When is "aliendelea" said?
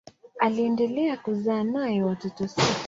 0.39-1.17